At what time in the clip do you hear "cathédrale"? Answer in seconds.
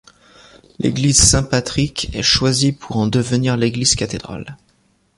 3.93-4.57